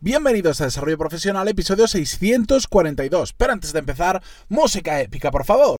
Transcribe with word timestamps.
Bienvenidos 0.00 0.60
a 0.60 0.64
Desarrollo 0.66 0.96
Profesional, 0.96 1.48
episodio 1.48 1.88
642. 1.88 3.32
Pero 3.32 3.52
antes 3.52 3.72
de 3.72 3.80
empezar, 3.80 4.22
música 4.48 5.00
épica, 5.00 5.32
por 5.32 5.44
favor. 5.44 5.74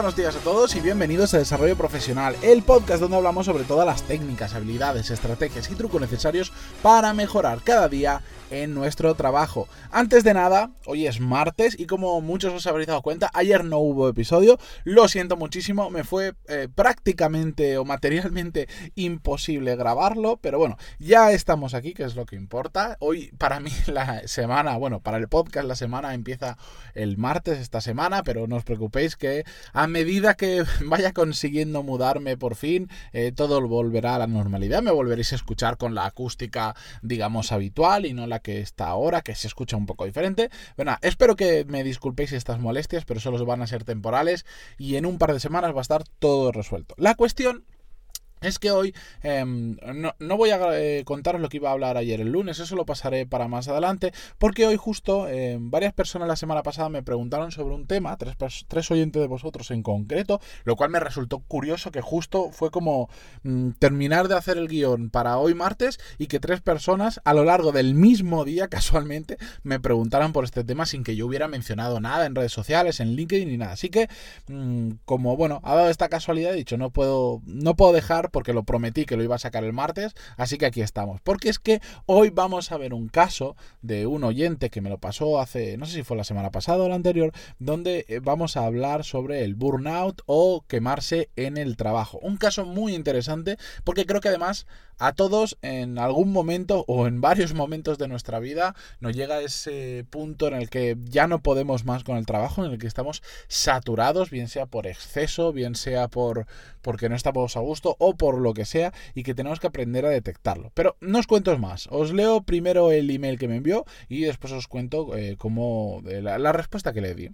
Buenos 0.00 0.16
días 0.16 0.34
a 0.34 0.38
todos 0.38 0.74
y 0.76 0.80
bienvenidos 0.80 1.34
a 1.34 1.38
Desarrollo 1.38 1.76
Profesional, 1.76 2.34
el 2.40 2.62
podcast 2.62 3.02
donde 3.02 3.18
hablamos 3.18 3.44
sobre 3.44 3.64
todas 3.64 3.84
las 3.84 4.02
técnicas, 4.02 4.54
habilidades, 4.54 5.10
estrategias 5.10 5.70
y 5.70 5.74
trucos 5.74 6.00
necesarios 6.00 6.52
para 6.80 7.12
mejorar 7.12 7.60
cada 7.62 7.86
día 7.86 8.22
en 8.50 8.74
nuestro 8.74 9.14
trabajo. 9.14 9.68
Antes 9.90 10.24
de 10.24 10.32
nada, 10.32 10.70
hoy 10.86 11.06
es 11.06 11.20
martes 11.20 11.78
y 11.78 11.86
como 11.86 12.20
muchos 12.22 12.54
os 12.54 12.66
habréis 12.66 12.88
dado 12.88 13.02
cuenta, 13.02 13.30
ayer 13.34 13.62
no 13.62 13.78
hubo 13.78 14.08
episodio. 14.08 14.58
Lo 14.84 15.06
siento 15.06 15.36
muchísimo, 15.36 15.90
me 15.90 16.02
fue 16.02 16.34
eh, 16.48 16.68
prácticamente 16.74 17.76
o 17.76 17.84
materialmente 17.84 18.68
imposible 18.94 19.76
grabarlo, 19.76 20.38
pero 20.38 20.58
bueno, 20.58 20.78
ya 20.98 21.30
estamos 21.32 21.74
aquí, 21.74 21.92
que 21.92 22.04
es 22.04 22.16
lo 22.16 22.24
que 22.24 22.36
importa. 22.36 22.96
Hoy 23.00 23.32
para 23.36 23.60
mí 23.60 23.70
la 23.86 24.26
semana, 24.26 24.78
bueno, 24.78 25.00
para 25.00 25.18
el 25.18 25.28
podcast 25.28 25.68
la 25.68 25.76
semana 25.76 26.14
empieza 26.14 26.56
el 26.94 27.18
martes 27.18 27.58
esta 27.58 27.82
semana, 27.82 28.22
pero 28.22 28.46
no 28.46 28.56
os 28.56 28.64
preocupéis 28.64 29.16
que 29.16 29.44
a 29.74 29.86
medida 29.90 30.34
que 30.34 30.64
vaya 30.86 31.12
consiguiendo 31.12 31.82
mudarme 31.82 32.36
por 32.36 32.54
fin, 32.54 32.88
eh, 33.12 33.32
todo 33.32 33.60
volverá 33.68 34.14
a 34.14 34.18
la 34.20 34.26
normalidad. 34.26 34.82
Me 34.82 34.90
volveréis 34.90 35.32
a 35.32 35.36
escuchar 35.36 35.76
con 35.76 35.94
la 35.94 36.06
acústica, 36.06 36.74
digamos, 37.02 37.52
habitual 37.52 38.06
y 38.06 38.14
no 38.14 38.26
la 38.26 38.40
que 38.40 38.60
está 38.60 38.86
ahora, 38.86 39.22
que 39.22 39.34
se 39.34 39.48
escucha 39.48 39.76
un 39.76 39.86
poco 39.86 40.06
diferente. 40.06 40.50
Bueno, 40.76 40.96
espero 41.02 41.36
que 41.36 41.64
me 41.66 41.84
disculpéis 41.84 42.32
estas 42.32 42.58
molestias, 42.58 43.04
pero 43.04 43.20
solo 43.20 43.44
van 43.44 43.62
a 43.62 43.66
ser 43.66 43.84
temporales 43.84 44.46
y 44.78 44.96
en 44.96 45.06
un 45.06 45.18
par 45.18 45.32
de 45.32 45.40
semanas 45.40 45.74
va 45.74 45.78
a 45.78 45.82
estar 45.82 46.04
todo 46.18 46.52
resuelto. 46.52 46.94
La 46.98 47.14
cuestión 47.14 47.64
es 48.40 48.58
que 48.58 48.70
hoy 48.70 48.94
em, 49.22 49.76
no, 50.18 50.36
voy 50.36 50.50
a 50.50 50.58
eh, 50.78 51.04
contaros 51.04 51.40
lo 51.40 51.48
que 51.48 51.58
iba 51.58 51.68
a 51.68 51.72
hablar 51.72 51.96
ayer 51.96 52.20
el 52.20 52.32
lunes, 52.32 52.58
eso 52.58 52.76
lo 52.76 52.86
pasaré 52.86 53.26
para 53.26 53.48
más 53.48 53.68
adelante, 53.68 54.12
porque 54.38 54.66
hoy 54.66 54.76
justo 54.76 55.28
em, 55.28 55.70
varias 55.70 55.92
personas 55.92 56.28
la 56.28 56.36
semana 56.36 56.62
pasada 56.62 56.88
me 56.88 57.02
preguntaron 57.02 57.52
sobre 57.52 57.74
un 57.74 57.86
tema, 57.86 58.16
tres, 58.16 58.36
tres, 58.66 58.90
oyentes 58.90 59.20
de 59.20 59.28
vosotros 59.28 59.70
en 59.70 59.82
concreto, 59.82 60.40
lo 60.64 60.76
cual 60.76 60.90
me 60.90 61.00
resultó 61.00 61.40
curioso 61.40 61.90
que 61.90 62.00
justo 62.00 62.50
fue 62.52 62.70
como 62.70 63.08
mm, 63.42 63.70
terminar 63.78 64.28
de 64.28 64.36
hacer 64.36 64.56
el 64.58 64.68
guion 64.68 65.10
para 65.10 65.38
hoy 65.38 65.54
martes 65.54 65.98
y 66.18 66.26
que 66.26 66.40
tres 66.40 66.60
personas 66.60 67.20
a 67.24 67.34
lo 67.34 67.44
largo 67.44 67.72
del 67.72 67.94
mismo 67.94 68.44
día 68.44 68.68
casualmente 68.80 69.36
me 69.62 69.80
preguntaran 69.80 70.32
por 70.32 70.44
este 70.44 70.64
tema 70.64 70.86
sin 70.86 71.04
que 71.04 71.16
yo 71.16 71.26
hubiera 71.26 71.48
mencionado 71.48 72.00
nada 72.00 72.26
en 72.26 72.34
redes 72.34 72.52
sociales, 72.52 73.00
en 73.00 73.14
LinkedIn 73.14 73.48
ni 73.48 73.56
nada. 73.56 73.72
Así 73.72 73.90
que, 73.90 74.08
mm, 74.48 74.92
como 75.04 75.36
bueno, 75.36 75.60
ha 75.64 75.74
dado 75.74 75.90
esta 75.90 76.08
casualidad, 76.08 76.52
he 76.52 76.56
dicho, 76.56 76.76
no 76.76 76.90
puedo, 76.90 77.42
no 77.44 77.76
puedo 77.76 77.92
dejar 77.92 78.29
porque 78.30 78.52
lo 78.52 78.62
prometí 78.62 79.04
que 79.04 79.16
lo 79.16 79.22
iba 79.22 79.36
a 79.36 79.38
sacar 79.38 79.64
el 79.64 79.72
martes, 79.72 80.14
así 80.36 80.58
que 80.58 80.66
aquí 80.66 80.82
estamos. 80.82 81.20
Porque 81.20 81.48
es 81.48 81.58
que 81.58 81.80
hoy 82.06 82.30
vamos 82.30 82.72
a 82.72 82.78
ver 82.78 82.94
un 82.94 83.08
caso 83.08 83.56
de 83.82 84.06
un 84.06 84.24
oyente 84.24 84.70
que 84.70 84.80
me 84.80 84.90
lo 84.90 84.98
pasó 84.98 85.40
hace, 85.40 85.76
no 85.76 85.86
sé 85.86 85.92
si 85.92 86.02
fue 86.02 86.16
la 86.16 86.24
semana 86.24 86.50
pasada 86.50 86.84
o 86.84 86.88
la 86.88 86.94
anterior, 86.94 87.32
donde 87.58 88.04
eh, 88.08 88.20
vamos 88.20 88.56
a 88.56 88.64
hablar 88.64 89.04
sobre 89.04 89.44
el 89.44 89.54
burnout 89.54 90.22
o 90.26 90.64
quemarse 90.66 91.30
en 91.36 91.56
el 91.56 91.76
trabajo. 91.76 92.18
Un 92.22 92.36
caso 92.36 92.64
muy 92.64 92.94
interesante 92.94 93.56
porque 93.84 94.06
creo 94.06 94.20
que 94.20 94.28
además 94.28 94.66
a 95.00 95.14
todos 95.14 95.56
en 95.62 95.98
algún 95.98 96.30
momento 96.30 96.84
o 96.86 97.06
en 97.06 97.22
varios 97.22 97.54
momentos 97.54 97.96
de 97.96 98.06
nuestra 98.06 98.38
vida 98.38 98.76
nos 99.00 99.16
llega 99.16 99.40
ese 99.40 100.04
punto 100.10 100.46
en 100.46 100.54
el 100.54 100.68
que 100.68 100.96
ya 101.04 101.26
no 101.26 101.42
podemos 101.42 101.86
más 101.86 102.04
con 102.04 102.18
el 102.18 102.26
trabajo, 102.26 102.64
en 102.64 102.72
el 102.72 102.78
que 102.78 102.86
estamos 102.86 103.22
saturados, 103.48 104.28
bien 104.30 104.48
sea 104.48 104.66
por 104.66 104.86
exceso, 104.86 105.52
bien 105.52 105.74
sea 105.74 106.08
por 106.08 106.46
porque 106.82 107.08
no 107.08 107.16
estamos 107.16 107.56
a 107.56 107.60
gusto 107.60 107.96
o 107.98 108.14
por 108.20 108.38
lo 108.38 108.52
que 108.52 108.66
sea 108.66 108.92
y 109.14 109.22
que 109.22 109.34
tenemos 109.34 109.60
que 109.60 109.66
aprender 109.66 110.04
a 110.04 110.10
detectarlo. 110.10 110.72
Pero 110.74 110.94
no 111.00 111.18
os 111.18 111.26
cuento 111.26 111.56
más, 111.58 111.88
os 111.90 112.12
leo 112.12 112.42
primero 112.42 112.92
el 112.92 113.08
email 113.10 113.38
que 113.38 113.48
me 113.48 113.56
envió 113.56 113.86
y 114.10 114.20
después 114.20 114.52
os 114.52 114.68
cuento 114.68 115.16
eh, 115.16 115.36
cómo 115.38 116.02
eh, 116.06 116.20
la 116.20 116.52
respuesta 116.52 116.92
que 116.92 117.00
le 117.00 117.14
di. 117.14 117.30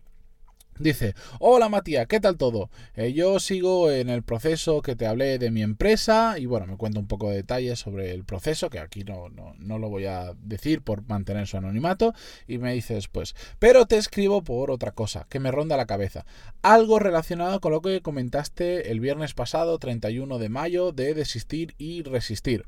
Dice, 0.79 1.15
hola 1.41 1.71
Matías, 1.71 2.07
¿qué 2.07 2.21
tal 2.21 2.37
todo? 2.37 2.69
Eh, 2.97 3.15
yo 3.15 3.41
sigo 3.41 3.91
en 3.91 4.11
el 4.11 4.23
proceso 4.23 4.83
que 4.83 4.95
te 4.95 5.07
hablé 5.07 5.39
de 5.39 5.51
mi 5.51 5.63
empresa 5.63 6.39
y 6.39 6.45
bueno, 6.45 6.67
me 6.67 6.77
cuento 6.77 7.01
un 7.01 7.07
poco 7.07 7.31
de 7.31 7.37
detalles 7.37 7.79
sobre 7.79 8.13
el 8.13 8.25
proceso, 8.25 8.69
que 8.69 8.79
aquí 8.79 9.03
no, 9.03 9.31
no, 9.31 9.55
no, 9.59 9.79
lo 9.79 9.89
voy 9.89 10.05
a 10.05 10.35
decir 10.43 10.83
por 10.83 11.09
mantener 11.09 11.47
su 11.47 11.57
anonimato, 11.57 12.13
y 12.47 12.59
me 12.59 12.75
dice 12.75 12.93
después, 12.93 13.35
pero 13.59 13.87
te 13.87 13.97
escribo 13.97 14.45
por 14.45 14.71
otra 14.71 14.93
cosa, 14.93 15.27
que 15.31 15.41
me 15.41 15.51
ronda 15.51 15.79
la 15.79 15.87
cabeza, 15.87 16.27
algo 16.61 16.99
relacionado 16.99 17.59
con 17.61 17.73
lo 17.73 17.81
que 17.81 18.03
comentaste 18.03 18.91
el 18.91 19.01
viernes 19.01 19.33
pasado, 19.33 19.79
31 19.79 20.39
de 20.39 20.49
mayo, 20.51 20.93
de 20.93 21.15
desistir 21.15 21.75
y 21.79 22.03
resistir. 22.03 22.67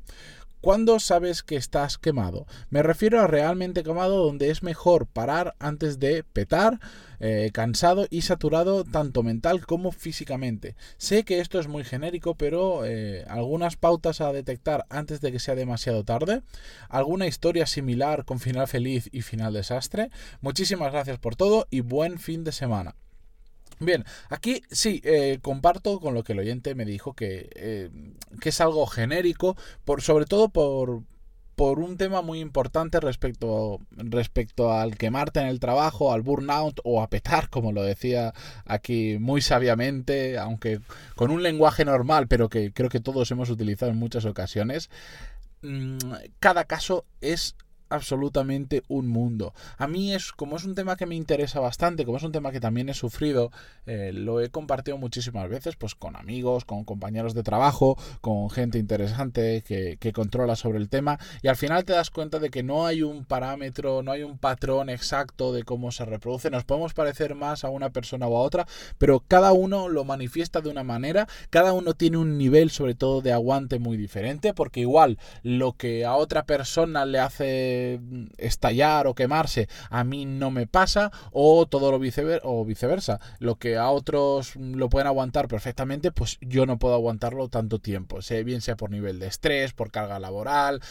¿Cuándo 0.61 0.99
sabes 0.99 1.41
que 1.41 1.55
estás 1.55 1.97
quemado? 1.97 2.45
Me 2.69 2.83
refiero 2.83 3.21
a 3.21 3.27
realmente 3.27 3.81
quemado 3.81 4.25
donde 4.25 4.49
es 4.49 4.61
mejor 4.61 5.07
parar 5.07 5.55
antes 5.57 5.99
de 5.99 6.23
petar, 6.23 6.81
eh, 7.21 7.49
cansado 7.53 8.07
y 8.09 8.23
saturado 8.23 8.83
tanto 8.83 9.23
mental 9.23 9.65
como 9.65 9.93
físicamente. 9.93 10.75
Sé 10.97 11.23
que 11.23 11.39
esto 11.39 11.59
es 11.59 11.69
muy 11.69 11.85
genérico, 11.85 12.35
pero 12.35 12.85
eh, 12.85 13.23
algunas 13.29 13.77
pautas 13.77 14.19
a 14.19 14.33
detectar 14.33 14.85
antes 14.89 15.21
de 15.21 15.31
que 15.31 15.39
sea 15.39 15.55
demasiado 15.55 16.03
tarde. 16.03 16.41
¿Alguna 16.89 17.27
historia 17.27 17.65
similar 17.65 18.25
con 18.25 18.41
final 18.41 18.67
feliz 18.67 19.07
y 19.13 19.21
final 19.21 19.53
desastre? 19.53 20.09
Muchísimas 20.41 20.91
gracias 20.91 21.19
por 21.19 21.37
todo 21.37 21.67
y 21.69 21.79
buen 21.79 22.19
fin 22.19 22.43
de 22.43 22.51
semana. 22.51 22.95
Bien, 23.79 24.03
aquí 24.29 24.61
sí, 24.71 25.01
eh, 25.05 25.39
comparto 25.41 25.99
con 26.01 26.13
lo 26.13 26.23
que 26.23 26.33
el 26.33 26.39
oyente 26.39 26.75
me 26.75 26.85
dijo, 26.85 27.13
que, 27.13 27.49
eh, 27.55 27.89
que 28.41 28.49
es 28.49 28.59
algo 28.59 28.85
genérico, 28.85 29.55
por, 29.85 30.01
sobre 30.01 30.25
todo 30.25 30.49
por, 30.49 31.03
por 31.55 31.79
un 31.79 31.97
tema 31.97 32.21
muy 32.21 32.39
importante 32.39 32.99
respecto, 32.99 33.79
respecto 33.91 34.73
al 34.73 34.97
quemarte 34.97 35.39
en 35.39 35.47
el 35.47 35.61
trabajo, 35.61 36.13
al 36.13 36.21
burnout 36.21 36.81
o 36.83 37.01
a 37.01 37.09
petar, 37.09 37.49
como 37.49 37.71
lo 37.71 37.83
decía 37.83 38.33
aquí 38.65 39.17
muy 39.17 39.41
sabiamente, 39.41 40.37
aunque 40.37 40.81
con 41.15 41.31
un 41.31 41.41
lenguaje 41.41 41.85
normal, 41.85 42.27
pero 42.27 42.49
que 42.49 42.73
creo 42.73 42.89
que 42.89 42.99
todos 42.99 43.31
hemos 43.31 43.49
utilizado 43.49 43.91
en 43.91 43.97
muchas 43.97 44.25
ocasiones. 44.25 44.89
Mm, 45.61 45.97
cada 46.39 46.65
caso 46.65 47.05
es 47.21 47.55
absolutamente 47.89 48.83
un 48.87 49.07
mundo. 49.07 49.53
A 49.77 49.87
mí 49.87 50.13
es, 50.13 50.31
como 50.31 50.57
es 50.57 50.63
un 50.63 50.75
tema 50.75 50.95
que 50.95 51.05
me 51.05 51.15
interesa 51.15 51.59
bastante, 51.59 52.05
como 52.05 52.17
es 52.17 52.23
un 52.23 52.31
tema 52.31 52.51
que 52.51 52.59
también 52.59 52.89
he 52.89 52.93
sufrido, 52.93 53.51
eh, 53.85 54.11
lo 54.13 54.41
he 54.41 54.49
compartido 54.49 54.97
muchísimas 54.97 55.49
veces, 55.49 55.75
pues 55.75 55.95
con 55.95 56.15
amigos, 56.15 56.65
con 56.65 56.83
compañeros 56.83 57.33
de 57.33 57.43
trabajo, 57.43 57.97
con 58.21 58.49
gente 58.49 58.77
interesante 58.77 59.63
que, 59.65 59.97
que 59.99 60.13
controla 60.13 60.55
sobre 60.55 60.77
el 60.77 60.89
tema, 60.89 61.19
y 61.41 61.47
al 61.47 61.55
final 61.55 61.85
te 61.85 61.93
das 61.93 62.09
cuenta 62.09 62.39
de 62.39 62.49
que 62.49 62.63
no 62.63 62.85
hay 62.85 63.01
un 63.01 63.25
parámetro, 63.25 64.03
no 64.03 64.11
hay 64.11 64.23
un 64.23 64.37
patrón 64.37 64.89
exacto 64.89 65.53
de 65.53 65.63
cómo 65.63 65.91
se 65.91 66.05
reproduce, 66.05 66.49
nos 66.49 66.65
podemos 66.65 66.93
parecer 66.93 67.35
más 67.35 67.63
a 67.63 67.69
una 67.69 67.89
persona 67.89 68.27
o 68.27 68.37
a 68.37 68.41
otra, 68.41 68.67
pero 68.97 69.23
cada 69.27 69.51
uno 69.51 69.89
lo 69.89 70.03
manifiesta 70.03 70.61
de 70.61 70.69
una 70.69 70.83
manera, 70.83 71.27
cada 71.49 71.73
uno 71.73 71.93
tiene 71.93 72.17
un 72.17 72.37
nivel 72.37 72.69
sobre 72.69 72.95
todo 72.95 73.21
de 73.21 73.33
aguante 73.33 73.79
muy 73.79 73.97
diferente, 73.97 74.53
porque 74.53 74.81
igual 74.81 75.17
lo 75.43 75.73
que 75.73 76.05
a 76.05 76.15
otra 76.15 76.43
persona 76.43 77.05
le 77.05 77.19
hace 77.19 77.78
estallar 78.37 79.07
o 79.07 79.15
quemarse 79.15 79.67
a 79.89 80.03
mí 80.03 80.25
no 80.25 80.51
me 80.51 80.67
pasa 80.67 81.11
o 81.31 81.67
todo 81.67 81.91
lo 81.91 81.99
viceversa, 81.99 82.47
o 82.47 82.65
viceversa. 82.65 83.19
Lo 83.39 83.55
que 83.55 83.77
a 83.77 83.89
otros 83.89 84.55
lo 84.55 84.89
pueden 84.89 85.07
aguantar 85.07 85.47
perfectamente, 85.47 86.11
pues 86.11 86.37
yo 86.41 86.65
no 86.65 86.79
puedo 86.79 86.95
aguantarlo 86.95 87.49
tanto 87.49 87.79
tiempo, 87.79 88.19
bien 88.45 88.61
sea 88.61 88.75
por 88.75 88.91
nivel 88.91 89.19
de 89.19 89.27
estrés, 89.27 89.73
por 89.73 89.91
carga 89.91 90.19
laboral, 90.19 90.81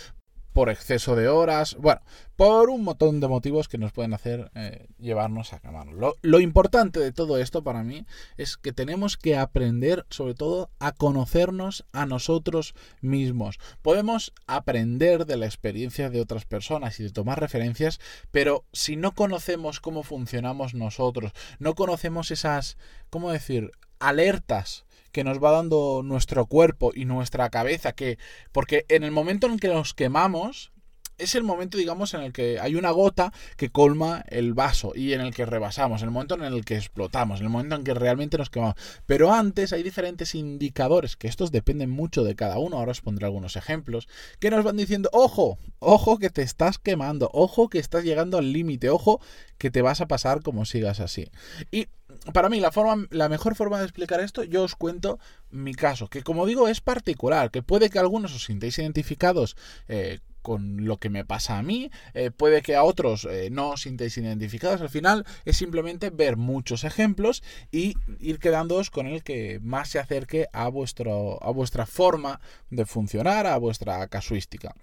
por 0.59 0.71
exceso 0.71 1.15
de 1.15 1.29
horas, 1.29 1.77
bueno, 1.77 2.01
por 2.35 2.69
un 2.69 2.83
montón 2.83 3.21
de 3.21 3.29
motivos 3.29 3.69
que 3.69 3.79
nos 3.79 3.93
pueden 3.93 4.13
hacer 4.13 4.51
eh, 4.57 4.89
llevarnos 4.99 5.53
a 5.53 5.61
quemarnos. 5.61 5.95
Lo, 5.95 6.17
lo, 6.21 6.41
importante 6.41 6.99
de 6.99 7.13
todo 7.13 7.39
esto 7.39 7.63
para 7.63 7.85
mí 7.85 8.07
es 8.39 8.57
que 8.57 8.73
tenemos 8.73 9.17
que 9.17 9.37
aprender 9.37 10.05
sobre 10.11 10.35
todo 10.35 10.69
a 10.81 10.91
conocernos 10.91 11.85
a 11.93 12.07
nosotros 12.07 12.75
mismos. 13.01 13.61
Podemos 13.83 14.33
aprender 14.49 15.27
de 15.27 15.37
la 15.37 15.47
experiencia 15.47 16.11
de 16.11 16.21
otras 16.21 16.45
personas 16.45 16.99
y 16.99 17.05
de 17.05 17.11
tomar 17.11 17.39
referencias, 17.39 18.01
pero 18.33 18.65
si 18.73 18.97
no 18.97 19.15
conocemos 19.15 19.79
cómo 19.79 20.03
funcionamos 20.03 20.75
nosotros, 20.75 21.31
no 21.61 21.77
conocemos 21.77 22.33
esas, 22.33 22.79
¿cómo 23.11 23.31
decir?, 23.31 23.71
alertas 24.01 24.88
que 25.13 25.25
nos 25.25 25.43
va 25.43 25.51
dando 25.51 26.03
nuestro 26.05 26.47
cuerpo 26.47 26.93
y 26.95 27.05
nuestra 27.05 27.51
cabeza, 27.51 27.93
que 27.93 28.19
porque 28.53 28.85
en 28.89 29.05
el 29.05 29.11
momento 29.11 29.47
en 29.47 29.59
que 29.59 29.69
nos 29.69 29.95
quemamos, 29.95 30.73
es 31.19 31.35
el 31.35 31.43
momento, 31.43 31.77
digamos, 31.77 32.15
en 32.15 32.23
el 32.23 32.33
que 32.33 32.61
hay 32.61 32.77
una 32.77 32.91
gota 32.91 33.33
que 33.57 33.71
colma 33.71 34.25
el 34.29 34.55
vaso 34.55 34.93
y 34.95 35.13
en 35.13 35.21
el 35.21 35.35
que 35.35 35.45
rebasamos, 35.45 36.03
el 36.03 36.11
momento 36.11 36.37
en 36.37 36.45
el 36.45 36.65
que 36.65 36.77
explotamos, 36.77 37.41
el 37.41 37.49
momento 37.49 37.75
en 37.75 37.85
que 37.85 37.93
realmente 37.93 38.39
nos 38.39 38.51
quemamos. 38.51 38.77
Pero 39.05 39.33
antes 39.33 39.73
hay 39.73 39.83
diferentes 39.83 40.35
indicadores, 40.35 41.17
que 41.17 41.29
estos 41.29 41.51
dependen 41.51 41.91
mucho 41.91 42.23
de 42.23 42.37
cada 42.37 42.59
uno, 42.59 42.79
ahora 42.79 42.93
os 42.93 43.01
pondré 43.01 43.27
algunos 43.27 43.57
ejemplos, 43.57 44.09
que 44.39 44.51
nos 44.51 44.65
van 44.65 44.77
diciendo, 44.77 45.11
ojo, 45.13 45.59
ojo 45.81 46.19
que 46.19 46.31
te 46.31 46.43
estás 46.43 46.79
quemando, 46.79 47.31
ojo 47.33 47.69
que 47.69 47.79
estás 47.79 48.05
llegando 48.05 48.39
al 48.39 48.53
límite, 48.53 48.89
ojo 48.89 49.21
que 49.59 49.71
te 49.71 49.83
vas 49.83 50.01
a 50.01 50.07
pasar 50.07 50.43
como 50.43 50.65
sigas 50.65 51.01
así. 51.01 51.31
Y 51.73 51.89
para 52.33 52.49
mí 52.49 52.61
la, 52.61 52.73
forma, 52.73 53.07
la 53.11 53.29
mejor 53.29 53.55
forma 53.55 53.79
de 53.79 53.85
explicar 53.85 54.21
esto, 54.21 54.45
yo 54.45 54.63
os 54.63 54.77
cuento 54.77 55.19
mi 55.51 55.75
caso, 55.75 56.09
que 56.09 56.23
como 56.23 56.47
digo 56.47 56.69
es 56.69 56.81
particular, 56.81 57.51
que 57.51 57.63
puede 57.63 57.91
que 57.91 57.99
algunos 57.99 58.35
os 58.35 58.45
sintáis 58.45 58.79
identificados 58.79 59.57
eh, 59.89 60.21
con 60.43 60.87
lo 60.87 60.99
que 60.99 61.11
me 61.11 61.25
pasa 61.25 61.59
a 61.59 61.63
mí, 61.63 61.91
eh, 62.15 62.31
puede 62.31 62.63
que 62.63 62.77
a 62.77 62.85
otros 62.85 63.27
eh, 63.31 63.49
no 63.51 63.71
os 63.71 63.83
sintáis 63.83 64.17
identificados, 64.17 64.81
al 64.81 64.89
final 64.89 65.27
es 65.45 65.57
simplemente 65.57 66.11
ver 66.11 66.37
muchos 66.37 66.85
ejemplos 66.85 67.43
y 67.71 67.95
ir 68.21 68.39
quedándoos 68.39 68.91
con 68.91 69.07
el 69.07 69.23
que 69.23 69.61
más 69.63 69.91
se 69.91 69.99
acerque 69.99 70.47
a, 70.53 70.69
vuestro, 70.69 71.43
a 71.43 71.51
vuestra 71.51 71.87
forma 71.87 72.41
de 72.71 72.87
funcionar, 72.87 73.47
a 73.47 73.59
vuestra 73.59 74.07
casuística. 74.09 74.75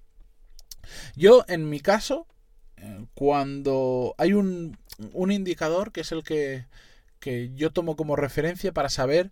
Yo, 1.15 1.44
en 1.47 1.68
mi 1.69 1.80
caso, 1.80 2.27
cuando 3.15 4.13
hay 4.18 4.33
un, 4.33 4.77
un 5.13 5.31
indicador 5.31 5.92
que 5.92 6.01
es 6.01 6.12
el 6.12 6.24
que, 6.24 6.65
que 7.25 7.50
yo 7.56 7.72
tomo 7.72 7.95
como 7.95 8.16
referencia 8.16 8.72
para 8.72 8.88
saber 8.88 9.31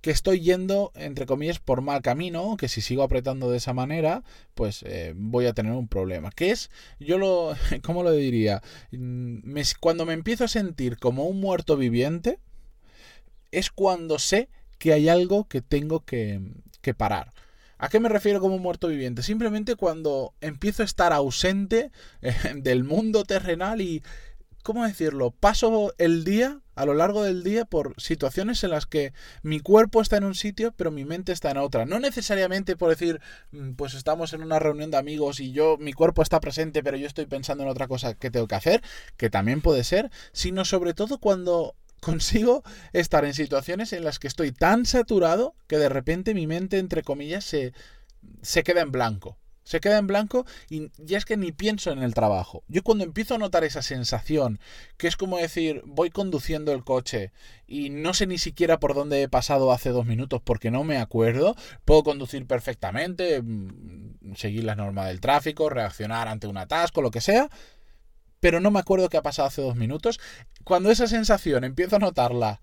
que 0.00 0.10
estoy 0.10 0.40
yendo, 0.40 0.90
entre 0.96 1.24
comillas, 1.24 1.60
por 1.60 1.82
mal 1.82 2.02
camino, 2.02 2.56
que 2.56 2.66
si 2.66 2.80
sigo 2.80 3.04
apretando 3.04 3.48
de 3.48 3.58
esa 3.58 3.72
manera, 3.72 4.24
pues 4.54 4.82
eh, 4.82 5.14
voy 5.14 5.46
a 5.46 5.52
tener 5.52 5.70
un 5.70 5.86
problema. 5.86 6.32
¿Qué 6.32 6.50
es? 6.50 6.68
Yo 6.98 7.16
lo, 7.16 7.54
¿cómo 7.84 8.02
lo 8.02 8.10
diría? 8.10 8.60
Mm, 8.90 9.56
cuando 9.78 10.04
me 10.04 10.14
empiezo 10.14 10.42
a 10.42 10.48
sentir 10.48 10.98
como 10.98 11.26
un 11.26 11.38
muerto 11.38 11.76
viviente, 11.76 12.40
es 13.52 13.70
cuando 13.70 14.18
sé 14.18 14.48
que 14.76 14.92
hay 14.92 15.08
algo 15.08 15.46
que 15.46 15.62
tengo 15.62 16.04
que, 16.04 16.40
que 16.80 16.92
parar. 16.92 17.32
¿A 17.78 17.88
qué 17.88 18.00
me 18.00 18.08
refiero 18.08 18.40
como 18.40 18.56
un 18.56 18.62
muerto 18.62 18.88
viviente? 18.88 19.22
Simplemente 19.22 19.76
cuando 19.76 20.34
empiezo 20.40 20.82
a 20.82 20.86
estar 20.86 21.12
ausente 21.12 21.92
eh, 22.20 22.34
del 22.56 22.82
mundo 22.82 23.22
terrenal 23.22 23.80
y, 23.80 24.02
¿cómo 24.68 24.84
decirlo? 24.84 25.30
Paso 25.30 25.94
el 25.96 26.24
día, 26.24 26.60
a 26.74 26.84
lo 26.84 26.92
largo 26.92 27.22
del 27.22 27.42
día, 27.42 27.64
por 27.64 27.94
situaciones 27.96 28.62
en 28.64 28.68
las 28.68 28.84
que 28.84 29.14
mi 29.42 29.60
cuerpo 29.60 30.02
está 30.02 30.18
en 30.18 30.24
un 30.24 30.34
sitio, 30.34 30.74
pero 30.76 30.90
mi 30.90 31.06
mente 31.06 31.32
está 31.32 31.50
en 31.50 31.56
otra. 31.56 31.86
No 31.86 31.98
necesariamente 31.98 32.76
por 32.76 32.90
decir, 32.90 33.18
mm, 33.50 33.72
pues 33.76 33.94
estamos 33.94 34.34
en 34.34 34.42
una 34.42 34.58
reunión 34.58 34.90
de 34.90 34.98
amigos 34.98 35.40
y 35.40 35.52
yo, 35.52 35.78
mi 35.78 35.94
cuerpo 35.94 36.20
está 36.20 36.38
presente, 36.38 36.82
pero 36.82 36.98
yo 36.98 37.06
estoy 37.06 37.24
pensando 37.24 37.64
en 37.64 37.70
otra 37.70 37.88
cosa 37.88 38.12
que 38.12 38.30
tengo 38.30 38.46
que 38.46 38.56
hacer, 38.56 38.82
que 39.16 39.30
también 39.30 39.62
puede 39.62 39.84
ser, 39.84 40.10
sino 40.32 40.66
sobre 40.66 40.92
todo 40.92 41.16
cuando 41.16 41.74
consigo 42.02 42.62
estar 42.92 43.24
en 43.24 43.32
situaciones 43.32 43.94
en 43.94 44.04
las 44.04 44.18
que 44.18 44.28
estoy 44.28 44.52
tan 44.52 44.84
saturado 44.84 45.54
que 45.66 45.78
de 45.78 45.88
repente 45.88 46.34
mi 46.34 46.46
mente, 46.46 46.78
entre 46.78 47.02
comillas, 47.02 47.42
se, 47.42 47.72
se 48.42 48.62
queda 48.64 48.82
en 48.82 48.92
blanco 48.92 49.38
se 49.68 49.80
queda 49.80 49.98
en 49.98 50.06
blanco 50.06 50.46
y 50.70 50.90
ya 50.96 51.18
es 51.18 51.26
que 51.26 51.36
ni 51.36 51.52
pienso 51.52 51.90
en 51.90 52.02
el 52.02 52.14
trabajo. 52.14 52.62
Yo 52.68 52.82
cuando 52.82 53.04
empiezo 53.04 53.34
a 53.34 53.38
notar 53.38 53.64
esa 53.64 53.82
sensación, 53.82 54.60
que 54.96 55.08
es 55.08 55.16
como 55.18 55.36
decir, 55.36 55.82
voy 55.84 56.08
conduciendo 56.08 56.72
el 56.72 56.84
coche 56.84 57.32
y 57.66 57.90
no 57.90 58.14
sé 58.14 58.26
ni 58.26 58.38
siquiera 58.38 58.80
por 58.80 58.94
dónde 58.94 59.20
he 59.20 59.28
pasado 59.28 59.70
hace 59.70 59.90
dos 59.90 60.06
minutos 60.06 60.40
porque 60.42 60.70
no 60.70 60.84
me 60.84 60.96
acuerdo, 60.96 61.54
puedo 61.84 62.02
conducir 62.02 62.46
perfectamente, 62.46 63.42
mm, 63.42 64.36
seguir 64.36 64.64
las 64.64 64.78
normas 64.78 65.08
del 65.08 65.20
tráfico, 65.20 65.68
reaccionar 65.68 66.28
ante 66.28 66.46
un 66.46 66.56
atasco, 66.56 67.02
lo 67.02 67.10
que 67.10 67.20
sea, 67.20 67.50
pero 68.40 68.60
no 68.60 68.70
me 68.70 68.78
acuerdo 68.78 69.10
qué 69.10 69.18
ha 69.18 69.22
pasado 69.22 69.48
hace 69.48 69.60
dos 69.60 69.76
minutos. 69.76 70.18
Cuando 70.64 70.90
esa 70.90 71.06
sensación 71.08 71.64
empiezo 71.64 71.96
a 71.96 71.98
notarla 71.98 72.62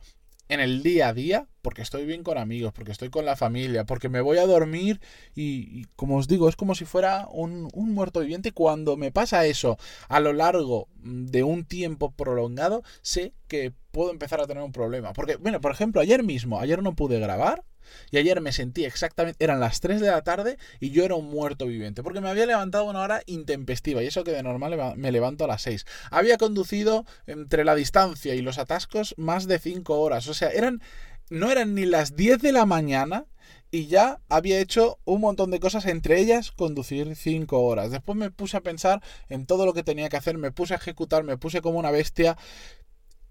en 0.50 0.60
el 0.60 0.84
día 0.84 1.10
a 1.10 1.14
día, 1.14 1.48
porque 1.62 1.82
estoy 1.82 2.06
bien 2.06 2.24
con 2.24 2.38
amigos, 2.38 2.74
porque 2.74 2.92
estoy 2.92 3.10
con 3.10 3.26
la 3.26 3.36
familia, 3.36 3.86
porque 3.86 4.10
me 4.10 4.22
voy 4.22 4.38
a 4.38 4.46
dormir 4.46 5.02
y, 5.34 5.86
como 5.96 6.18
os 6.18 6.28
digo, 6.28 6.48
es 6.50 6.56
como 6.56 6.76
si 6.76 6.86
fuera 6.86 7.28
un, 7.32 7.70
un, 7.74 7.94
muerto 7.94 8.20
viviente. 8.20 8.52
Cuando 8.52 8.98
me 8.98 9.12
pasa 9.12 9.46
eso 9.46 9.78
a 10.08 10.20
lo 10.20 10.34
largo 10.34 10.88
de 10.98 11.44
un 11.44 11.66
tiempo 11.66 12.12
prolongado, 12.12 12.84
sé 13.02 13.34
que 13.48 13.74
puedo 13.92 14.12
empezar 14.12 14.40
a 14.42 14.48
tener 14.48 14.64
un 14.64 14.72
problema. 14.72 15.14
Porque, 15.14 15.38
bueno, 15.38 15.62
por 15.62 15.72
ejemplo, 15.72 16.02
ayer 16.02 16.24
mismo, 16.24 16.60
ayer 16.60 16.84
no 16.84 16.96
pude 16.96 17.20
grabar 17.20 17.64
y 18.12 18.18
ayer 18.18 18.42
me 18.42 18.52
sentí 18.52 18.86
exactamente, 18.86 19.44
eran 19.44 19.60
las 19.60 19.80
3 19.80 20.02
de 20.02 20.08
la 20.08 20.24
tarde 20.24 20.58
y 20.80 20.92
yo 20.92 21.04
era 21.04 21.16
un 21.16 21.30
muerto 21.30 21.68
viviente, 21.68 22.04
porque 22.04 22.22
me 22.22 22.30
había 22.30 22.46
levantado 22.46 22.86
una 22.86 23.02
hora 23.02 23.22
intempestiva, 23.26 24.04
y 24.04 24.08
eso 24.08 24.24
que 24.24 24.32
de 24.32 24.44
normal 24.44 24.96
me 24.98 25.12
levanto 25.12 25.46
a 25.46 25.48
las 25.48 25.62
6. 25.64 25.86
Había 26.12 26.38
conducido 26.38 27.06
entre 27.26 27.66
la 27.66 27.76
distancia 27.76 28.36
y 28.36 28.42
los 28.42 28.58
atascos 28.58 29.16
más 29.18 29.48
de 29.48 29.60
5 29.60 30.00
horas, 30.00 30.28
o 30.28 30.34
sea, 30.34 30.50
eran, 30.50 30.82
no 31.30 31.52
eran 31.52 31.76
ni 31.76 31.86
las 31.86 32.16
10 32.16 32.42
de 32.42 32.52
la 32.52 32.66
mañana 32.66 33.26
y 33.72 33.88
ya 33.88 34.22
había 34.30 34.60
hecho 34.60 35.00
un 35.04 35.22
montón 35.22 35.52
de 35.52 35.60
cosas, 35.60 35.86
entre 35.86 36.20
ellas 36.20 36.52
conducir 36.52 37.16
5 37.16 37.60
horas. 37.62 37.92
Después 37.92 38.18
me 38.18 38.32
puse 38.32 38.58
a 38.58 38.62
pensar 38.62 39.02
en 39.28 39.46
todo 39.46 39.66
lo 39.66 39.74
que 39.74 39.84
tenía 39.84 40.08
que 40.08 40.18
hacer, 40.18 40.38
me 40.38 40.52
puse 40.52 40.74
a 40.74 40.78
ejecutar, 40.78 41.24
me 41.24 41.38
puse 41.38 41.62
como 41.62 41.80
una 41.80 41.92
bestia. 41.92 42.38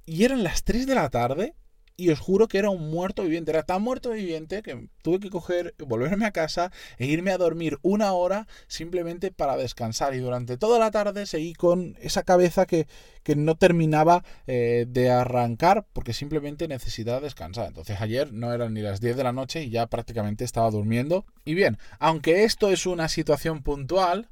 Y 0.05 0.25
eran 0.25 0.45
las 0.45 0.65
3 0.65 0.87
de 0.87 0.95
la 0.95 1.09
tarde 1.09 1.55
y 1.97 2.11
os 2.11 2.19
juro 2.19 2.49
que 2.49 2.59
era 2.59 2.71
un 2.71 2.91
muerto 2.91 3.23
viviente. 3.23 3.53
Era 3.53 3.63
tan 3.63 3.83
muerto 3.83 4.11
viviente 4.11 4.63
que 4.63 4.89
tuve 5.03 5.21
que 5.21 5.31
coger, 5.31 5.75
volverme 5.79 6.27
a 6.27 6.33
casa 6.33 6.73
e 6.99 7.07
irme 7.07 7.31
a 7.31 7.39
dormir 7.39 7.79
una 7.83 8.13
hora 8.13 8.49
simplemente 8.67 9.31
para 9.31 9.57
descansar. 9.57 10.15
Y 10.15 10.19
durante 10.19 10.57
toda 10.57 10.79
la 10.79 10.91
tarde 10.91 11.27
seguí 11.27 11.55
con 11.55 11.97
esa 12.01 12.25
cabeza 12.25 12.67
que, 12.67 12.87
que 13.23 13.37
no 13.37 13.57
terminaba 13.57 14.25
eh, 14.47 14.87
de 14.89 15.11
arrancar 15.11 15.87
porque 15.93 16.13
simplemente 16.13 16.67
necesitaba 16.67 17.21
descansar. 17.21 17.69
Entonces 17.69 18.01
ayer 18.01 18.33
no 18.33 18.53
eran 18.53 18.75
ni 18.75 18.81
las 18.81 19.01
10 19.01 19.17
de 19.17 19.25
la 19.25 19.33
noche 19.33 19.63
y 19.63 19.71
ya 19.71 19.87
prácticamente 19.87 20.45
estaba 20.45 20.71
durmiendo. 20.71 21.25
Y 21.45 21.55
bien, 21.55 21.79
aunque 22.01 22.45
esto 22.45 22.71
es 22.71 22.87
una 22.87 23.09
situación 23.09 23.63
puntual, 23.63 24.29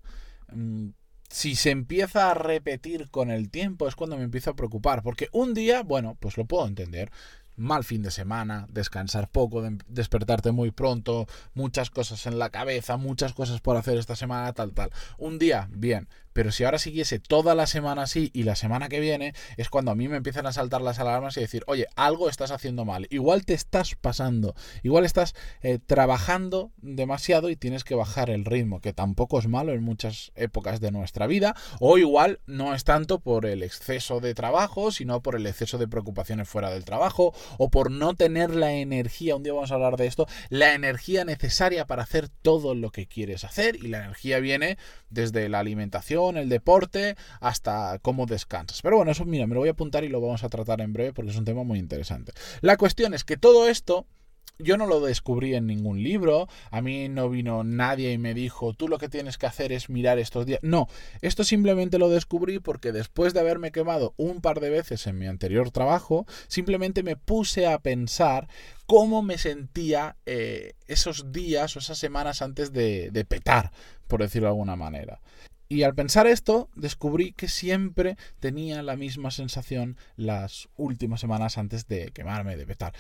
mm, 0.53 0.91
si 1.33 1.55
se 1.55 1.71
empieza 1.71 2.31
a 2.31 2.35
repetir 2.35 3.09
con 3.09 3.31
el 3.31 3.51
tiempo 3.51 3.89
es 3.89 3.97
cuando 3.97 4.19
me 4.19 4.25
empiezo 4.25 4.51
a 4.51 4.57
preocupar, 4.57 5.03
porque 5.03 5.29
un 5.33 5.55
día, 5.55 5.83
bueno, 5.83 6.15
pues 6.21 6.37
lo 6.37 6.45
puedo 6.45 6.67
entender 6.67 7.11
mal 7.63 7.85
fin 7.85 8.03
de 8.03 8.11
semana, 8.11 8.67
descansar 8.71 9.31
poco, 9.31 9.63
despertarte 9.89 10.51
muy 10.53 10.71
pronto, 10.71 11.27
muchas 11.55 11.91
cosas 11.91 12.27
en 12.27 12.39
la 12.39 12.51
cabeza, 12.51 12.97
muchas 12.97 13.33
cosas 13.33 13.61
por 13.61 13.77
hacer 13.77 13.99
esta 13.99 14.17
semana, 14.17 14.53
tal, 14.53 14.73
tal. 14.73 14.91
Un 15.17 15.39
día, 15.39 15.69
bien, 15.73 16.09
pero 16.33 16.53
si 16.53 16.65
ahora 16.65 16.79
siguiese 16.79 17.19
toda 17.19 17.55
la 17.55 17.67
semana 17.67 18.03
así 18.03 18.31
y 18.33 18.45
la 18.45 18.57
semana 18.57 18.89
que 18.89 19.01
viene, 19.01 19.35
es 19.57 19.69
cuando 19.69 19.91
a 19.91 19.95
mí 19.95 20.09
me 20.09 20.17
empiezan 20.17 20.47
a 20.47 20.53
saltar 20.53 20.83
las 20.83 20.99
alarmas 20.99 21.37
y 21.37 21.41
decir, 21.41 21.65
oye, 21.67 21.87
algo 21.97 22.29
estás 22.29 22.51
haciendo 22.51 22.85
mal, 22.85 23.07
igual 23.11 23.45
te 23.45 23.55
estás 23.55 23.95
pasando, 23.95 24.55
igual 24.83 25.05
estás 25.05 25.35
eh, 25.63 25.79
trabajando 25.85 26.73
demasiado 26.79 27.51
y 27.51 27.57
tienes 27.57 27.85
que 27.85 27.95
bajar 27.95 28.31
el 28.31 28.45
ritmo, 28.45 28.81
que 28.81 28.93
tampoco 28.93 29.39
es 29.39 29.49
malo 29.49 29.73
en 29.73 29.83
muchas 29.83 30.33
épocas 30.35 30.81
de 30.81 30.91
nuestra 30.91 31.27
vida, 31.27 31.55
o 31.81 31.99
igual 31.99 32.41
no 32.47 32.75
es 32.75 32.85
tanto 32.85 33.21
por 33.21 33.47
el 33.47 33.63
exceso 33.63 34.21
de 34.21 34.35
trabajo, 34.35 34.91
sino 34.91 35.23
por 35.23 35.37
el 35.37 35.47
exceso 35.47 35.79
de 35.79 35.89
preocupaciones 35.89 36.49
fuera 36.49 36.71
del 36.71 36.85
trabajo, 36.85 37.35
o 37.59 37.71
por 37.71 37.91
no 37.91 38.15
tener 38.15 38.55
la 38.55 38.73
energía, 38.73 39.37
un 39.37 39.43
día 39.43 39.53
vamos 39.53 39.71
a 39.71 39.75
hablar 39.75 39.97
de 39.97 40.07
esto, 40.07 40.27
la 40.49 40.75
energía 40.75 41.25
necesaria 41.25 41.87
para 41.87 42.03
hacer 42.03 42.29
todo 42.29 42.75
lo 42.75 42.91
que 42.91 43.07
quieres 43.07 43.45
hacer, 43.45 43.77
y 43.77 43.89
la 43.89 43.99
energía 43.99 44.39
viene 44.39 44.79
desde 45.11 45.49
la 45.49 45.61
alimentación, 45.61 46.22
el 46.31 46.49
deporte, 46.49 47.17
hasta 47.41 47.99
cómo 48.01 48.27
descansas. 48.27 48.83
Pero 48.83 48.97
bueno, 48.97 49.13
eso 49.13 49.25
mira, 49.25 49.47
me 49.47 49.55
lo 49.55 49.61
voy 49.61 49.69
a 49.69 49.73
apuntar 49.73 50.05
y 50.05 50.09
lo 50.09 50.21
vamos 50.21 50.45
a 50.45 50.49
tratar 50.49 50.81
en 50.81 50.93
breve 50.93 51.13
porque 51.13 51.31
es 51.31 51.37
un 51.37 51.45
tema 51.45 51.65
muy 51.65 51.79
interesante. 51.79 52.33
La 52.61 52.77
cuestión 52.77 53.15
es 53.15 53.25
que 53.25 53.37
todo 53.37 53.69
esto 53.69 54.07
yo 54.59 54.77
no 54.77 54.87
lo 54.87 55.01
descubrí 55.01 55.55
en 55.55 55.67
ningún 55.67 56.03
libro, 56.03 56.49
a 56.71 56.81
mí 56.81 57.09
no 57.09 57.29
vino 57.29 57.65
nadie 57.65 58.13
y 58.13 58.19
me 58.19 58.35
dijo, 58.35 58.75
tú 58.75 58.89
lo 58.89 58.99
que 58.99 59.09
tienes 59.09 59.39
que 59.39 59.47
hacer 59.47 59.73
es 59.73 59.91
mirar 59.91 60.19
estos 60.19 60.47
días. 60.47 60.61
No, 60.63 60.89
esto 61.21 61.45
simplemente 61.45 61.99
lo 61.99 62.09
descubrí 62.09 62.59
porque 62.59 62.93
después 62.93 63.35
de 63.35 63.41
haberme 63.41 63.73
quemado 63.73 64.15
un 64.17 64.41
par 64.41 64.61
de 64.61 64.71
veces 64.71 65.07
en 65.07 65.19
mi 65.19 65.27
anterior 65.27 65.71
trabajo, 65.71 66.27
simplemente 66.49 67.03
me 67.03 67.17
puse 67.17 67.67
a 67.67 67.79
pensar 67.79 68.49
cómo 68.87 69.23
me 69.23 69.39
sentía 69.39 70.17
eh, 70.27 70.75
esos 70.87 71.33
días 71.33 71.75
o 71.75 71.79
esas 71.79 71.99
semanas 71.99 72.43
antes 72.43 72.73
de, 72.73 73.11
de 73.11 73.25
petar, 73.25 73.73
por 74.07 74.21
decirlo 74.21 74.47
de 74.47 74.53
alguna 74.53 74.77
manera. 74.77 75.21
Y 75.73 75.85
al 75.85 75.95
pensar 75.95 76.27
esto, 76.27 76.69
descubrí 76.75 77.33
que 77.33 77.49
siempre 77.49 78.19
tenía 78.41 78.83
la 78.83 78.95
misma 78.95 79.31
sensación 79.31 79.97
las 80.17 80.69
últimas 80.77 81.19
semanas 81.19 81.57
antes 81.57 81.89
de 81.89 82.11
quemarme, 82.11 82.59
de 82.59 82.67
petar. 82.67 82.93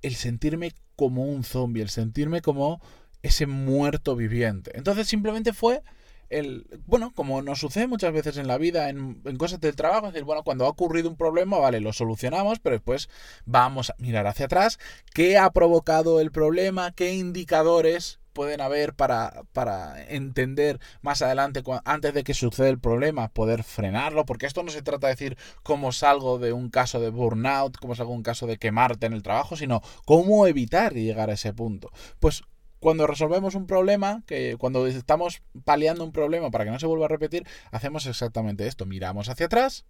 El 0.00 0.14
sentirme 0.14 0.70
como 0.94 1.24
un 1.24 1.42
zombie, 1.42 1.82
el 1.82 1.88
sentirme 1.88 2.40
como 2.40 2.80
ese 3.22 3.48
muerto 3.48 4.14
viviente. 4.14 4.70
Entonces 4.78 5.08
simplemente 5.08 5.52
fue 5.52 5.82
el, 6.28 6.68
bueno, 6.86 7.12
como 7.12 7.42
nos 7.42 7.58
sucede 7.58 7.88
muchas 7.88 8.12
veces 8.12 8.36
en 8.36 8.46
la 8.46 8.58
vida, 8.58 8.88
en, 8.88 9.20
en, 9.24 9.36
cosas 9.36 9.60
del 9.60 9.74
trabajo, 9.74 10.06
es 10.06 10.12
decir, 10.12 10.24
bueno, 10.24 10.44
cuando 10.44 10.66
ha 10.66 10.68
ocurrido 10.68 11.08
un 11.08 11.16
problema, 11.16 11.58
vale, 11.58 11.80
lo 11.80 11.92
solucionamos, 11.92 12.60
pero 12.60 12.76
después 12.76 13.08
vamos 13.44 13.90
a 13.90 13.96
mirar 13.98 14.28
hacia 14.28 14.46
atrás, 14.46 14.78
qué 15.12 15.36
ha 15.36 15.50
provocado 15.50 16.20
el 16.20 16.30
problema, 16.30 16.92
qué 16.92 17.14
indicadores 17.14 18.20
pueden 18.36 18.60
haber 18.60 18.92
para, 18.92 19.44
para 19.54 20.04
entender 20.08 20.78
más 21.00 21.22
adelante, 21.22 21.62
antes 21.86 22.12
de 22.12 22.22
que 22.22 22.34
suceda 22.34 22.68
el 22.68 22.78
problema, 22.78 23.28
poder 23.28 23.62
frenarlo, 23.62 24.26
porque 24.26 24.44
esto 24.44 24.62
no 24.62 24.70
se 24.70 24.82
trata 24.82 25.06
de 25.06 25.14
decir 25.14 25.38
cómo 25.62 25.90
salgo 25.90 26.38
de 26.38 26.52
un 26.52 26.68
caso 26.68 27.00
de 27.00 27.08
burnout, 27.08 27.78
cómo 27.78 27.94
salgo 27.94 28.12
de 28.12 28.18
un 28.18 28.22
caso 28.22 28.46
de 28.46 28.58
quemarte 28.58 29.06
en 29.06 29.14
el 29.14 29.22
trabajo, 29.22 29.56
sino 29.56 29.80
cómo 30.04 30.46
evitar 30.46 30.92
llegar 30.92 31.30
a 31.30 31.32
ese 31.32 31.54
punto. 31.54 31.90
Pues 32.20 32.42
cuando 32.78 33.06
resolvemos 33.06 33.54
un 33.54 33.66
problema, 33.66 34.22
que 34.26 34.56
cuando 34.58 34.86
estamos 34.86 35.40
paliando 35.64 36.04
un 36.04 36.12
problema 36.12 36.50
para 36.50 36.66
que 36.66 36.70
no 36.70 36.78
se 36.78 36.86
vuelva 36.86 37.06
a 37.06 37.08
repetir, 37.08 37.46
hacemos 37.70 38.04
exactamente 38.04 38.66
esto. 38.66 38.84
Miramos 38.84 39.30
hacia 39.30 39.46
atrás, 39.46 39.86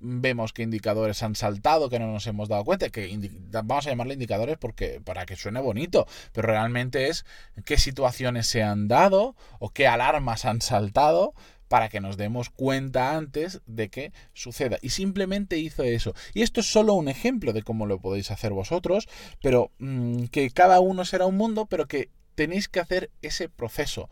vemos 0.00 0.52
qué 0.52 0.62
indicadores 0.62 1.22
han 1.22 1.34
saltado 1.34 1.90
que 1.90 1.98
no 1.98 2.10
nos 2.10 2.26
hemos 2.26 2.48
dado 2.48 2.64
cuenta, 2.64 2.90
que 2.90 3.16
vamos 3.50 3.86
a 3.86 3.90
llamarle 3.90 4.14
indicadores 4.14 4.56
porque 4.58 5.00
para 5.04 5.26
que 5.26 5.36
suene 5.36 5.60
bonito, 5.60 6.06
pero 6.32 6.48
realmente 6.48 7.08
es 7.08 7.24
qué 7.64 7.78
situaciones 7.78 8.46
se 8.46 8.62
han 8.62 8.88
dado 8.88 9.36
o 9.58 9.70
qué 9.70 9.86
alarmas 9.86 10.44
han 10.44 10.60
saltado 10.60 11.34
para 11.68 11.88
que 11.88 12.00
nos 12.00 12.16
demos 12.16 12.50
cuenta 12.50 13.16
antes 13.16 13.60
de 13.66 13.90
que 13.90 14.12
suceda. 14.32 14.78
Y 14.82 14.90
simplemente 14.90 15.56
hizo 15.56 15.84
eso. 15.84 16.14
Y 16.34 16.42
esto 16.42 16.60
es 16.60 16.66
solo 16.66 16.94
un 16.94 17.08
ejemplo 17.08 17.52
de 17.52 17.62
cómo 17.62 17.86
lo 17.86 18.00
podéis 18.00 18.32
hacer 18.32 18.52
vosotros, 18.52 19.08
pero 19.40 19.70
mm, 19.78 20.24
que 20.24 20.50
cada 20.50 20.80
uno 20.80 21.04
será 21.04 21.26
un 21.26 21.36
mundo, 21.36 21.66
pero 21.66 21.86
que 21.86 22.10
tenéis 22.34 22.68
que 22.68 22.80
hacer 22.80 23.10
ese 23.22 23.48
proceso 23.48 24.08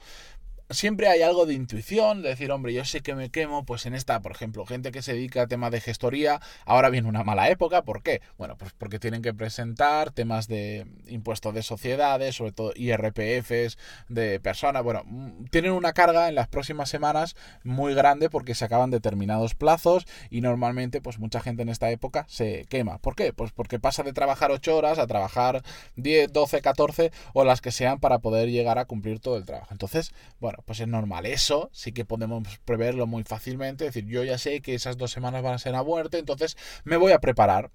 siempre 0.70 1.08
hay 1.08 1.22
algo 1.22 1.46
de 1.46 1.54
intuición, 1.54 2.22
de 2.22 2.30
decir, 2.30 2.50
hombre, 2.50 2.72
yo 2.72 2.84
sé 2.84 3.00
que 3.00 3.14
me 3.14 3.30
quemo, 3.30 3.64
pues 3.64 3.86
en 3.86 3.94
esta, 3.94 4.20
por 4.20 4.32
ejemplo, 4.32 4.66
gente 4.66 4.92
que 4.92 5.02
se 5.02 5.14
dedica 5.14 5.42
a 5.42 5.46
temas 5.46 5.70
de 5.70 5.80
gestoría, 5.80 6.40
ahora 6.64 6.90
viene 6.90 7.08
una 7.08 7.24
mala 7.24 7.48
época, 7.48 7.82
¿por 7.82 8.02
qué? 8.02 8.20
Bueno, 8.36 8.56
pues 8.56 8.72
porque 8.76 8.98
tienen 8.98 9.22
que 9.22 9.32
presentar 9.32 10.10
temas 10.10 10.48
de 10.48 10.86
impuestos 11.06 11.54
de 11.54 11.62
sociedades, 11.62 12.36
sobre 12.36 12.52
todo 12.52 12.72
IRPFs 12.74 13.78
de 14.08 14.40
personas, 14.40 14.82
bueno, 14.82 15.02
mm, 15.06 15.44
tienen 15.46 15.72
una 15.72 15.92
carga 15.92 16.28
en 16.28 16.34
las 16.34 16.48
próximas 16.48 16.88
semanas 16.88 17.36
muy 17.64 17.94
grande 17.94 18.28
porque 18.30 18.54
se 18.54 18.64
acaban 18.64 18.90
determinados 18.90 19.54
plazos 19.54 20.06
y 20.30 20.40
normalmente 20.40 21.00
pues 21.00 21.18
mucha 21.18 21.40
gente 21.40 21.62
en 21.62 21.68
esta 21.70 21.90
época 21.90 22.26
se 22.28 22.66
quema. 22.68 22.98
¿Por 22.98 23.14
qué? 23.16 23.32
Pues 23.32 23.52
porque 23.52 23.78
pasa 23.78 24.02
de 24.02 24.12
trabajar 24.12 24.50
8 24.50 24.76
horas 24.76 24.98
a 24.98 25.06
trabajar 25.06 25.62
10, 25.96 26.32
12, 26.32 26.60
14 26.60 27.12
o 27.32 27.44
las 27.44 27.60
que 27.60 27.72
sean 27.72 28.00
para 28.00 28.18
poder 28.18 28.50
llegar 28.50 28.78
a 28.78 28.84
cumplir 28.84 29.20
todo 29.20 29.36
el 29.36 29.44
trabajo. 29.44 29.68
Entonces, 29.72 30.12
bueno, 30.40 30.57
pues 30.64 30.80
es 30.80 30.88
normal. 30.88 31.26
Eso 31.26 31.70
sí 31.72 31.92
que 31.92 32.04
podemos 32.04 32.58
preverlo 32.64 33.06
muy 33.06 33.24
fácilmente. 33.24 33.86
Es 33.86 33.94
decir, 33.94 34.10
yo 34.10 34.24
ya 34.24 34.38
sé 34.38 34.60
que 34.60 34.74
esas 34.74 34.96
dos 34.96 35.10
semanas 35.10 35.42
van 35.42 35.54
a 35.54 35.58
ser 35.58 35.74
a 35.74 35.82
muerte, 35.82 36.18
entonces 36.18 36.56
me 36.84 36.96
voy 36.96 37.12
a 37.12 37.20
preparar 37.20 37.70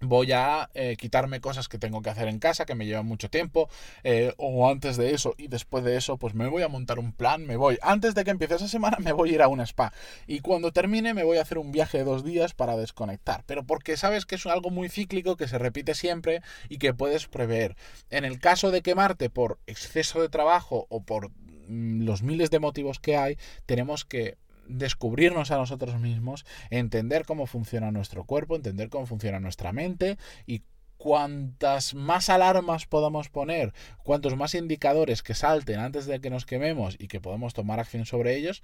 voy 0.00 0.32
a 0.32 0.70
eh, 0.74 0.96
quitarme 0.96 1.40
cosas 1.40 1.68
que 1.68 1.78
tengo 1.78 2.02
que 2.02 2.10
hacer 2.10 2.28
en 2.28 2.38
casa, 2.38 2.66
que 2.66 2.74
me 2.74 2.86
llevan 2.86 3.06
mucho 3.06 3.30
tiempo, 3.30 3.68
eh, 4.04 4.34
o 4.36 4.68
antes 4.68 4.96
de 4.96 5.14
eso 5.14 5.34
y 5.38 5.48
después 5.48 5.84
de 5.84 5.96
eso, 5.96 6.18
pues 6.18 6.34
me 6.34 6.48
voy 6.48 6.62
a 6.62 6.68
montar 6.68 6.98
un 6.98 7.12
plan, 7.12 7.46
me 7.46 7.56
voy, 7.56 7.78
antes 7.82 8.14
de 8.14 8.24
que 8.24 8.30
empiece 8.30 8.56
esa 8.56 8.68
semana, 8.68 8.98
me 9.00 9.12
voy 9.12 9.30
a 9.30 9.34
ir 9.34 9.42
a 9.42 9.48
un 9.48 9.60
spa, 9.60 9.92
y 10.26 10.40
cuando 10.40 10.72
termine 10.72 11.14
me 11.14 11.24
voy 11.24 11.38
a 11.38 11.42
hacer 11.42 11.58
un 11.58 11.72
viaje 11.72 11.98
de 11.98 12.04
dos 12.04 12.24
días 12.24 12.54
para 12.54 12.76
desconectar, 12.76 13.42
pero 13.46 13.64
porque 13.64 13.96
sabes 13.96 14.26
que 14.26 14.34
es 14.34 14.46
algo 14.46 14.70
muy 14.70 14.88
cíclico, 14.88 15.36
que 15.36 15.48
se 15.48 15.58
repite 15.58 15.94
siempre 15.94 16.42
y 16.68 16.78
que 16.78 16.94
puedes 16.94 17.26
prever. 17.26 17.76
En 18.10 18.24
el 18.24 18.38
caso 18.38 18.70
de 18.70 18.82
quemarte 18.82 19.30
por 19.30 19.58
exceso 19.66 20.20
de 20.20 20.28
trabajo 20.28 20.86
o 20.90 21.02
por 21.02 21.30
los 21.68 22.22
miles 22.22 22.50
de 22.50 22.60
motivos 22.60 23.00
que 23.00 23.16
hay, 23.16 23.38
tenemos 23.66 24.04
que 24.04 24.38
descubrirnos 24.68 25.50
a 25.50 25.58
nosotros 25.58 25.98
mismos, 26.00 26.44
entender 26.70 27.24
cómo 27.24 27.46
funciona 27.46 27.90
nuestro 27.90 28.24
cuerpo, 28.24 28.56
entender 28.56 28.88
cómo 28.88 29.06
funciona 29.06 29.40
nuestra 29.40 29.72
mente 29.72 30.18
y 30.46 30.62
cuantas 30.96 31.94
más 31.94 32.30
alarmas 32.30 32.86
podamos 32.86 33.28
poner, 33.28 33.72
cuantos 34.02 34.36
más 34.36 34.54
indicadores 34.54 35.22
que 35.22 35.34
salten 35.34 35.78
antes 35.78 36.06
de 36.06 36.20
que 36.20 36.30
nos 36.30 36.46
quememos 36.46 36.96
y 36.98 37.08
que 37.08 37.20
podamos 37.20 37.54
tomar 37.54 37.80
acción 37.80 38.06
sobre 38.06 38.36
ellos, 38.36 38.62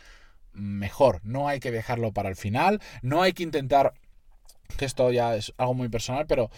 mejor. 0.53 1.21
No 1.25 1.49
hay 1.49 1.61
que 1.61 1.71
dejarlo 1.71 2.13
para 2.13 2.29
el 2.29 2.37
final, 2.37 2.81
no 3.03 3.23
hay 3.23 3.33
que 3.33 3.43
intentar 3.43 3.95
que 4.77 4.87
esto 4.87 5.11
ya 5.11 5.37
es 5.37 5.53
algo 5.59 5.75
muy 5.75 5.89
personal, 5.89 6.27
pero 6.27 6.51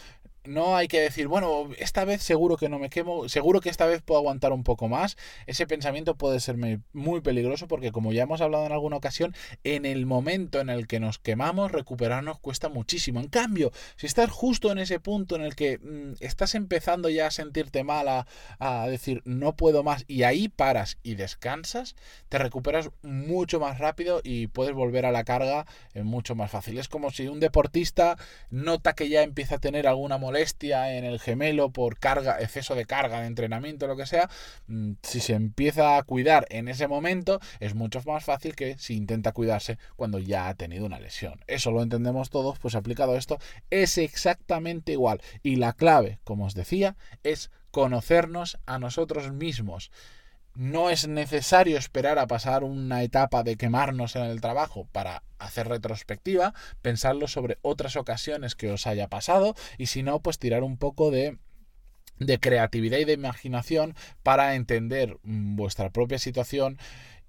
no 0.44 0.76
hay 0.76 0.88
que 0.88 1.00
decir, 1.00 1.26
bueno, 1.26 1.70
esta 1.78 2.04
vez 2.04 2.22
seguro 2.22 2.56
que 2.56 2.68
no 2.68 2.78
me 2.78 2.90
quemo, 2.90 3.28
seguro 3.28 3.60
que 3.60 3.70
esta 3.70 3.86
vez 3.86 4.02
puedo 4.02 4.18
aguantar 4.18 4.52
un 4.52 4.62
poco 4.62 4.88
más. 4.88 5.16
Ese 5.46 5.66
pensamiento 5.66 6.16
puede 6.16 6.40
ser 6.40 6.56
muy 6.92 7.20
peligroso 7.20 7.66
porque 7.66 7.92
como 7.92 8.12
ya 8.12 8.24
hemos 8.24 8.40
hablado 8.40 8.66
en 8.66 8.72
alguna 8.72 8.96
ocasión, 8.96 9.34
en 9.64 9.86
el 9.86 10.06
momento 10.06 10.60
en 10.60 10.68
el 10.68 10.86
que 10.86 11.00
nos 11.00 11.18
quemamos, 11.18 11.72
recuperarnos 11.72 12.38
cuesta 12.38 12.68
muchísimo. 12.68 13.20
En 13.20 13.28
cambio, 13.28 13.72
si 13.96 14.06
estás 14.06 14.30
justo 14.30 14.70
en 14.70 14.78
ese 14.78 15.00
punto 15.00 15.36
en 15.36 15.42
el 15.42 15.54
que 15.54 15.78
mm, 15.78 16.22
estás 16.22 16.54
empezando 16.54 17.08
ya 17.08 17.28
a 17.28 17.30
sentirte 17.30 17.82
mal, 17.82 18.08
a, 18.08 18.26
a 18.58 18.86
decir, 18.88 19.22
no 19.24 19.56
puedo 19.56 19.82
más, 19.82 20.04
y 20.08 20.24
ahí 20.24 20.48
paras 20.48 20.98
y 21.02 21.14
descansas, 21.14 21.96
te 22.28 22.38
recuperas 22.38 22.90
mucho 23.02 23.60
más 23.60 23.78
rápido 23.78 24.20
y 24.22 24.48
puedes 24.48 24.74
volver 24.74 25.06
a 25.06 25.12
la 25.12 25.24
carga 25.24 25.66
eh, 25.94 26.02
mucho 26.02 26.34
más 26.34 26.50
fácil. 26.50 26.78
Es 26.78 26.88
como 26.88 27.10
si 27.10 27.28
un 27.28 27.40
deportista 27.40 28.16
nota 28.50 28.94
que 28.94 29.08
ya 29.08 29.22
empieza 29.22 29.56
a 29.56 29.58
tener 29.58 29.86
alguna 29.86 30.18
molestia 30.18 30.33
en 30.36 31.04
el 31.04 31.20
gemelo 31.20 31.70
por 31.70 31.98
carga, 31.98 32.40
exceso 32.40 32.74
de 32.74 32.84
carga 32.84 33.20
de 33.20 33.26
entrenamiento, 33.26 33.86
lo 33.86 33.96
que 33.96 34.06
sea, 34.06 34.28
mm, 34.66 34.92
si 35.02 35.20
se 35.20 35.34
empieza 35.34 35.96
a 35.96 36.02
cuidar 36.02 36.46
en 36.50 36.68
ese 36.68 36.88
momento, 36.88 37.40
es 37.60 37.74
mucho 37.74 38.00
más 38.06 38.24
fácil 38.24 38.54
que 38.54 38.76
si 38.78 38.96
intenta 38.96 39.32
cuidarse 39.32 39.78
cuando 39.96 40.18
ya 40.18 40.48
ha 40.48 40.54
tenido 40.54 40.86
una 40.86 41.00
lesión. 41.00 41.40
Eso 41.46 41.70
lo 41.70 41.82
entendemos 41.82 42.30
todos, 42.30 42.58
pues 42.58 42.74
aplicado 42.74 43.16
esto 43.16 43.38
es 43.70 43.98
exactamente 43.98 44.92
igual. 44.92 45.20
Y 45.42 45.56
la 45.56 45.72
clave, 45.72 46.18
como 46.24 46.46
os 46.46 46.54
decía, 46.54 46.96
es 47.22 47.50
conocernos 47.70 48.58
a 48.66 48.78
nosotros 48.78 49.32
mismos 49.32 49.90
no 50.54 50.90
es 50.90 51.08
necesario 51.08 51.78
esperar 51.78 52.18
a 52.18 52.26
pasar 52.26 52.64
una 52.64 53.02
etapa 53.02 53.42
de 53.42 53.56
quemarnos 53.56 54.16
en 54.16 54.22
el 54.22 54.40
trabajo 54.40 54.86
para 54.92 55.22
hacer 55.38 55.68
retrospectiva, 55.68 56.54
pensarlo 56.82 57.28
sobre 57.28 57.58
otras 57.62 57.96
ocasiones 57.96 58.54
que 58.54 58.70
os 58.70 58.86
haya 58.86 59.08
pasado 59.08 59.54
y 59.78 59.86
si 59.86 60.02
no, 60.02 60.20
pues 60.20 60.38
tirar 60.38 60.62
un 60.62 60.76
poco 60.76 61.10
de 61.10 61.38
de 62.18 62.38
creatividad 62.38 62.98
y 62.98 63.04
de 63.04 63.14
imaginación 63.14 63.94
para 64.22 64.54
entender 64.54 65.18
vuestra 65.24 65.90
propia 65.90 66.18
situación 66.18 66.78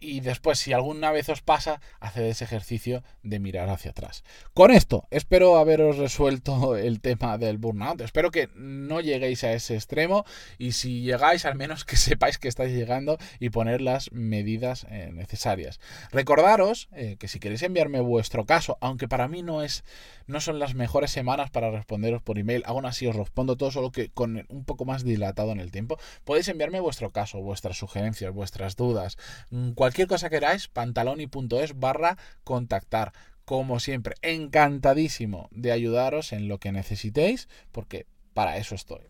y 0.06 0.20
después 0.20 0.60
si 0.60 0.74
alguna 0.74 1.12
vez 1.12 1.30
os 1.30 1.42
pasa, 1.42 1.82
haced 2.00 2.24
ese 2.24 2.44
ejercicio 2.44 3.04
de 3.24 3.40
mirar 3.40 3.70
hacia 3.70 3.92
atrás. 3.92 4.24
Con 4.54 4.72
esto, 4.72 5.08
espero 5.12 5.58
haberos 5.58 5.98
resuelto 5.98 6.76
el 6.78 7.02
tema 7.02 7.38
del 7.38 7.58
burnout. 7.58 8.02
Espero 8.02 8.32
que 8.32 8.50
no 8.56 9.02
lleguéis 9.02 9.44
a 9.44 9.54
ese 9.54 9.76
extremo 9.76 10.26
y 10.58 10.74
si 10.74 11.02
llegáis, 11.02 11.46
al 11.46 11.56
menos 11.56 11.86
que 11.86 11.98
sepáis 11.98 12.38
que 12.38 12.48
estáis 12.48 12.74
llegando 12.74 13.18
y 13.40 13.50
poner 13.50 13.82
las 13.82 14.12
medidas 14.12 14.86
eh, 14.90 15.10
necesarias. 15.14 15.80
Recordaros 16.12 16.90
eh, 16.94 17.18
que 17.20 17.28
si 17.28 17.40
queréis 17.40 17.64
enviarme 17.64 18.00
vuestro 18.00 18.46
caso, 18.46 18.78
aunque 18.82 19.08
para 19.08 19.28
mí 19.28 19.42
no 19.42 19.64
es 19.64 19.84
no 20.28 20.42
son 20.42 20.60
las 20.60 20.74
mejores 20.74 21.12
semanas 21.12 21.52
para 21.52 21.72
responderos 21.72 22.22
por 22.22 22.40
email, 22.40 22.64
aún 22.66 22.86
así 22.86 23.08
os 23.08 23.16
respondo 23.16 23.58
todo 23.58 23.72
solo 23.72 23.92
que 23.92 24.10
con 24.10 24.46
un 24.50 24.66
poco 24.66 24.86
más 24.86 25.04
dilatado 25.04 25.52
en 25.52 25.60
el 25.60 25.72
tiempo, 25.72 25.98
podéis 26.24 26.48
enviarme 26.48 26.80
vuestro 26.80 27.12
caso, 27.12 27.42
vuestras 27.42 27.78
sugerencias, 27.78 28.34
vuestras 28.34 28.76
dudas, 28.76 29.18
mm, 29.52 29.72
cualquier 29.96 30.08
cosa 30.10 30.30
que 30.30 30.36
queráis, 30.36 30.68
pantaloni.es 30.68 31.80
barra 31.80 32.18
contactar. 32.44 33.14
Como 33.46 33.80
siempre, 33.80 34.16
encantadísimo 34.24 35.48
de 35.52 35.72
ayudaros 35.72 36.34
en 36.34 36.50
lo 36.50 36.58
que 36.58 36.74
necesitéis, 36.74 37.48
porque 37.72 38.06
para 38.34 38.58
eso 38.58 38.76
estoy. 38.76 39.04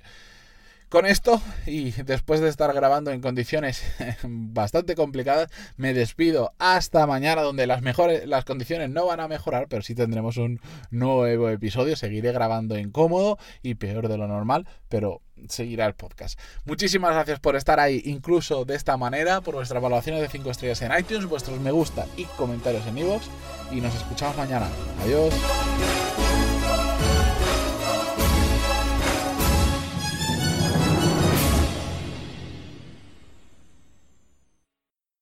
Con 0.90 1.08
esto, 1.08 1.42
y 1.66 1.90
después 2.04 2.40
de 2.40 2.50
estar 2.50 2.72
grabando 2.72 3.10
en 3.10 3.22
condiciones 3.22 3.84
bastante 4.24 4.94
complicadas, 4.94 5.50
me 5.76 5.96
despido 5.96 6.54
hasta 6.60 7.08
mañana, 7.08 7.42
donde 7.42 7.66
las 7.66 7.82
mejores, 7.82 8.28
las 8.28 8.46
condiciones 8.46 8.92
no 8.92 9.08
van 9.08 9.22
a 9.22 9.28
mejorar, 9.28 9.66
pero 9.68 9.82
sí 9.82 9.96
tendremos 9.96 10.38
un 10.38 10.60
nuevo 10.92 11.50
episodio. 11.50 11.96
Seguiré 11.96 12.32
grabando 12.32 12.78
incómodo 12.78 13.40
y 13.64 13.74
peor 13.74 14.08
de 14.08 14.20
lo 14.20 14.28
normal, 14.28 14.68
pero 14.88 15.24
seguirá 15.50 15.86
el 15.86 15.94
podcast. 15.94 16.40
Muchísimas 16.66 17.14
gracias 17.14 17.40
por 17.40 17.56
estar 17.56 17.80
ahí, 17.80 18.02
incluso 18.06 18.66
de 18.66 18.76
esta 18.76 18.98
manera, 18.98 19.42
por 19.42 19.56
vuestras 19.56 19.80
evaluaciones 19.80 20.22
de 20.22 20.30
5 20.30 20.52
estrellas 20.52 20.82
en 20.82 20.98
iTunes, 20.98 21.26
vuestros 21.26 21.60
me 21.60 21.72
gusta 21.72 22.06
y 22.18 22.26
comentarios 22.26 22.86
en 22.88 22.98
iVoox. 22.98 23.24
Y 23.72 23.82
nos 23.82 23.96
escuchamos 23.96 24.38
mañana. 24.38 24.68
Adiós. 25.04 25.34